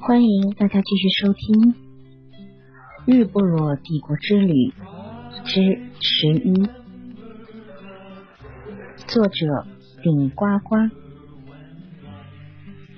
[0.00, 1.72] 欢迎大家继续收听
[3.06, 4.54] 《日不落帝国之旅》
[5.44, 6.68] 之十一，
[9.06, 9.66] 作者
[10.02, 10.76] 顶呱呱，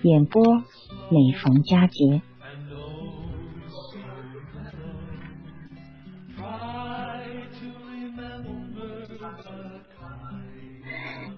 [0.02, 0.62] 演播
[1.10, 2.22] 每逢佳节。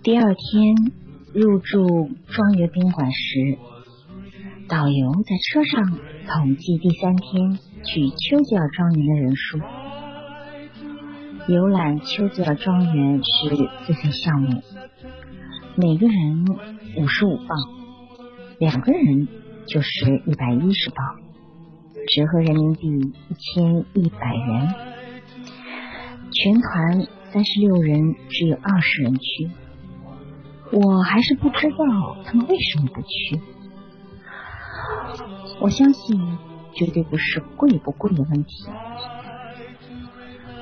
[0.03, 0.93] 第二天
[1.33, 3.59] 入住庄园宾馆时，
[4.69, 9.59] 导游在车上统计第三天去丘吉尔庄园的人数。
[11.47, 13.57] 游览丘吉尔庄园是
[13.87, 14.63] 自费项目，
[15.77, 16.45] 每个人
[16.97, 17.49] 五十五磅，
[18.59, 19.29] 两个人
[19.67, 21.17] 就是一百一十磅，
[22.09, 22.89] 折合人民币
[23.29, 24.75] 一千一百元。
[26.33, 29.51] 全团三十六人，只有二十人去。
[30.71, 33.41] 我还是不知道他们为什么不去。
[35.59, 36.39] 我相信
[36.75, 38.69] 绝对不是贵不贵的问题。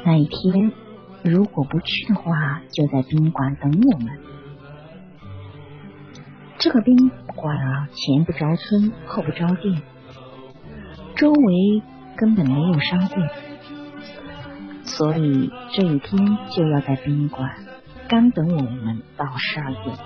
[0.02, 0.72] 那一天
[1.22, 4.18] 如果不去的话，就在宾馆等我们。
[6.56, 6.96] 这个宾
[7.36, 9.82] 馆啊，前不着村后不着店，
[11.16, 11.82] 周围
[12.16, 13.30] 根本没有商店，
[14.96, 17.50] 所以这一天就要在宾馆。
[18.08, 19.96] 干等我们到十二点，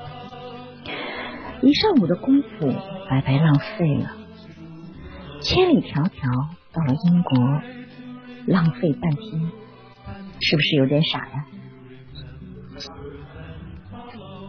[1.60, 2.72] 一上午的功夫
[3.10, 4.12] 白白浪费了，
[5.40, 7.36] 千里迢迢到了英国，
[8.46, 9.50] 浪费半天，
[10.40, 11.46] 是不是有点傻呀？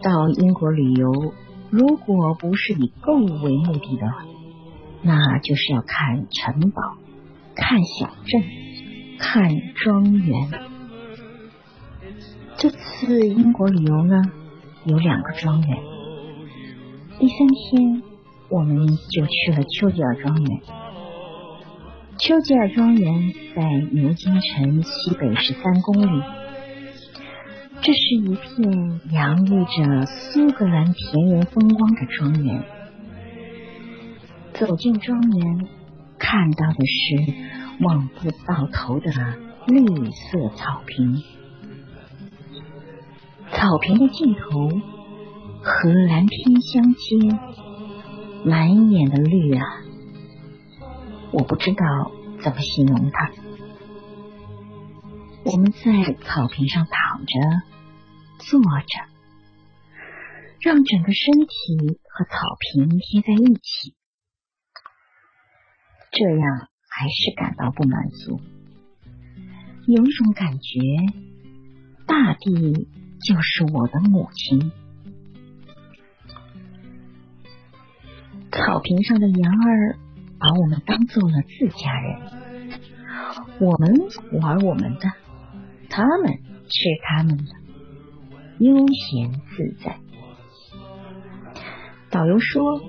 [0.04, 1.34] 到英国旅游，
[1.70, 4.06] 如果不是以购物为目的的，
[5.02, 6.82] 那就是要看城堡、
[7.56, 8.44] 看小镇、
[9.18, 10.48] 看庄园。
[12.56, 14.16] 这次英国旅游呢，
[14.84, 15.78] 有两个庄园。
[17.18, 18.02] 第三天，
[18.48, 20.60] 我们就去了丘吉尔庄园。
[22.18, 23.62] 丘吉尔庄园在
[23.92, 26.22] 牛津城西北十三公里，
[27.80, 32.64] 这是一片洋溢着苏格兰田园风光的庄园。
[34.54, 35.68] 走进庄园，
[36.18, 37.32] 看到的是
[37.80, 39.10] 望不到头的
[39.66, 41.22] 绿色草坪。
[43.50, 44.68] 草坪的尽头
[45.62, 47.38] 和蓝天相接，
[48.44, 49.64] 满眼的绿啊！
[51.32, 52.12] 我不知道
[52.42, 53.30] 怎么形容它。
[55.44, 57.32] 我们在草坪上躺着、
[58.38, 59.08] 坐着，
[60.60, 63.94] 让整个身体和草坪贴在一起，
[66.10, 68.40] 这样还是感到不满足。
[69.86, 70.80] 有一种感觉，
[72.06, 72.88] 大地。
[73.20, 74.70] 就是我的母亲。
[78.52, 79.98] 草坪上的羊儿
[80.38, 82.20] 把我们当做了自家人，
[83.58, 83.92] 我们
[84.40, 85.10] 玩我们的，
[85.90, 86.32] 他们
[86.68, 87.44] 吃他们的，
[88.60, 89.98] 悠闲自在。
[92.08, 92.80] 导游说：“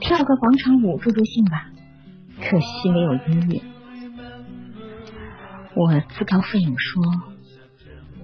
[0.00, 1.70] 跳个广场舞助助兴吧。”
[2.48, 3.60] 可惜没有音乐。
[5.74, 7.02] 我自告奋勇说：“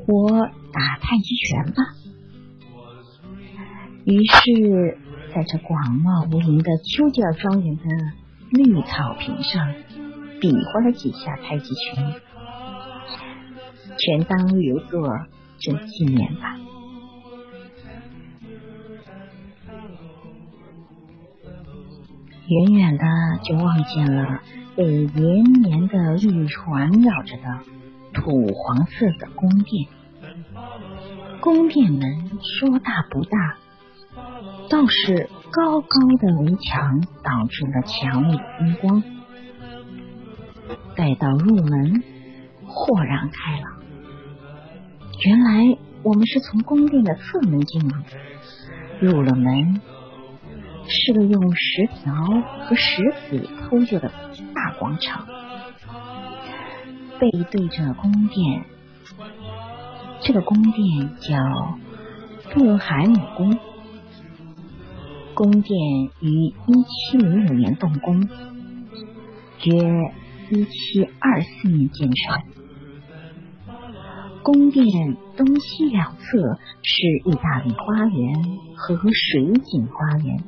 [0.06, 1.82] 我。”打太极拳吧。
[4.06, 4.96] 于是，
[5.34, 7.82] 在这广袤无垠的丘吉尔庄园的
[8.48, 9.74] 绿草坪上，
[10.40, 12.14] 比划了几下太极拳，
[13.98, 15.06] 全当留作
[15.58, 16.56] 这纪念吧。
[22.48, 23.04] 远远的
[23.42, 24.40] 就望见了
[24.76, 27.60] 被连绵的绿环绕着的
[28.14, 29.88] 土黄色的宫殿。
[31.40, 33.56] 宫殿门说大不大，
[34.68, 35.88] 倒是高高
[36.18, 39.02] 的围墙挡住了强烈的灯光。
[40.94, 42.02] 待到入门，
[42.66, 43.72] 豁然开朗，
[45.24, 47.90] 原来我们是从宫殿的侧门进入。
[49.00, 49.80] 入了门，
[50.88, 52.14] 是个用石条
[52.66, 54.10] 和石子铺就的
[54.54, 55.26] 大广场，
[57.18, 58.64] 背对着宫殿。
[60.20, 61.36] 这个宫殿叫
[62.52, 63.58] 布伦海姆宫，
[65.34, 65.78] 宫殿
[66.20, 66.54] 于一
[67.10, 68.28] 七零五年动工，
[69.64, 69.74] 约
[70.50, 72.42] 一七二四年建成。
[74.42, 74.84] 宫殿
[75.36, 80.42] 东西两侧是意大利花园和水景花园，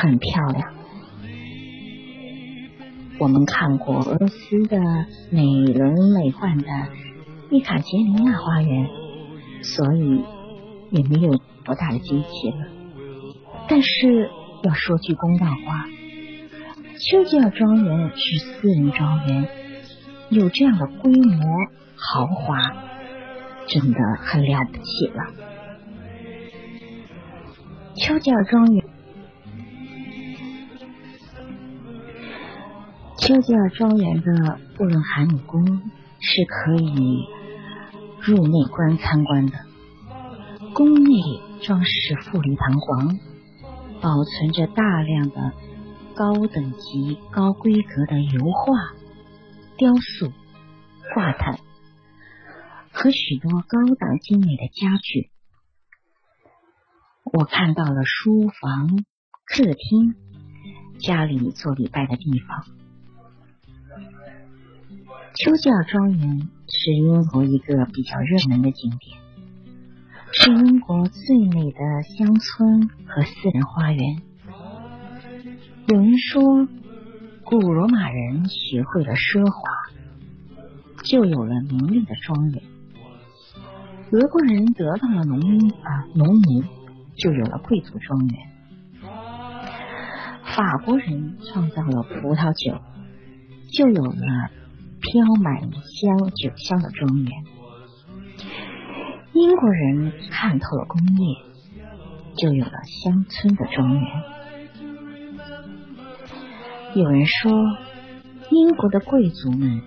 [0.00, 0.74] 很漂亮。
[3.20, 4.78] 我们看过俄罗斯的
[5.30, 6.68] 美轮美奂的。
[7.50, 8.88] 伊卡捷琳娜花园，
[9.62, 10.24] 所以
[10.90, 11.30] 也没有
[11.64, 12.66] 多大的激情了。
[13.68, 14.28] 但是
[14.64, 15.86] 要说句公道话，
[16.98, 19.46] 丘吉尔庄园是私人庄园，
[20.30, 21.44] 有这样的规模
[21.94, 22.58] 豪华，
[23.68, 25.26] 真的很了不起了。
[27.94, 28.84] 丘吉尔庄园，
[33.26, 35.64] 丘吉尔庄园的布伦海姆宫
[36.20, 37.26] 是可以
[38.20, 39.52] 入内观参观的。
[40.74, 41.10] 宫内
[41.62, 43.18] 装饰富丽堂皇，
[44.02, 45.52] 保存着大量的
[46.14, 48.92] 高等级、高规格的油画、
[49.78, 50.30] 雕塑、
[51.14, 51.58] 画毯
[52.92, 55.30] 和许多高档精美的家具。
[57.32, 59.02] 我看到了书房、
[59.46, 60.14] 客厅、
[60.98, 62.83] 家里做礼拜的地方。
[65.34, 69.18] 丘吉尔庄园是英国一个比较热门的景点，
[70.32, 71.80] 是英国最美的
[72.16, 74.22] 乡村和私人花园。
[75.88, 76.68] 有人说，
[77.42, 79.58] 古罗马人学会了奢华，
[81.02, 82.62] 就有了名利的庄园；
[84.12, 86.64] 俄国人得到了农民啊，农奴。
[87.16, 88.50] 就有了贵族庄园。
[90.56, 92.80] 法国人创造了葡萄酒，
[93.70, 94.50] 就有了
[95.04, 97.30] 飘满香酒香的庄园。
[99.34, 101.36] 英国人看透了工业，
[102.36, 102.72] 就有了
[103.02, 104.22] 乡村的庄园。
[106.94, 107.52] 有人说，
[108.50, 109.82] 英国的贵族们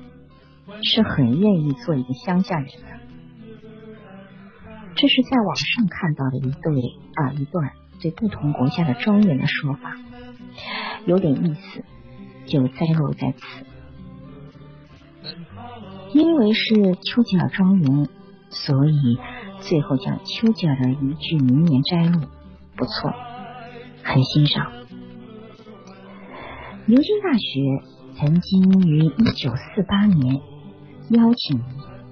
[0.84, 2.88] 是很愿意做一个乡下人的。
[4.96, 6.82] 这是在网上看到的一对
[7.16, 7.72] 啊一段
[8.02, 9.98] 对不同国家的庄园的说法，
[11.06, 11.84] 有点意思，
[12.46, 13.66] 就摘录在此。
[16.14, 18.08] 因为是丘吉尔庄园，
[18.50, 19.18] 所以
[19.60, 22.22] 最后将丘吉尔的一句名言摘录，
[22.76, 23.14] 不错，
[24.04, 24.72] 很欣赏。
[26.86, 27.84] 牛津大学
[28.18, 30.42] 曾经于一九四八年
[31.10, 31.62] 邀请。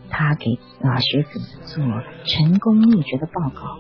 [0.08, 1.84] 他给啊学子做
[2.26, 3.80] 成功秘诀的报告。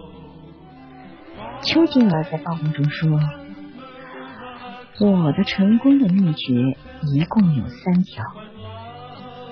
[1.61, 3.19] 丘吉尔在报告中说
[4.99, 6.77] ：“我的成功的秘诀
[7.13, 8.25] 一共有三条，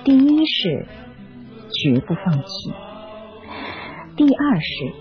[0.06, 0.86] 第一是
[1.72, 2.74] 绝不放弃，
[4.18, 4.94] 第二是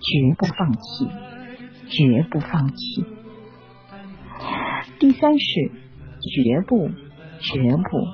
[0.00, 1.08] 绝不放弃，
[1.88, 3.06] 绝不放弃，
[4.98, 5.70] 第三是
[6.20, 6.90] 绝不
[7.40, 8.06] 绝不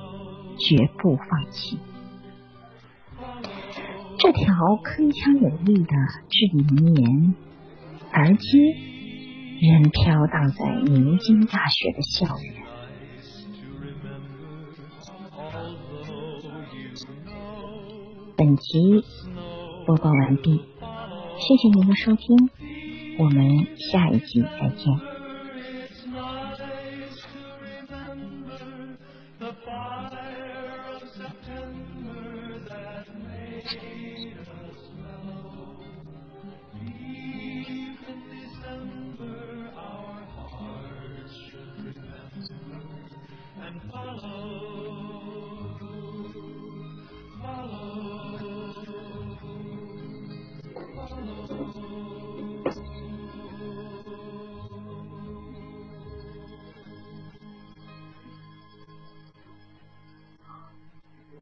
[0.57, 1.77] 绝不放弃。”
[4.17, 5.93] 这条铿锵有力的
[6.29, 7.35] 至理名言，
[8.11, 8.61] 而今
[9.59, 12.70] 仍飘荡在牛津大学的校园。
[18.41, 19.03] 本集
[19.85, 20.63] 播报完毕
[21.37, 22.49] 谢谢您的收听
[23.19, 25.11] 我们下一集再见
[43.91, 44.70] follow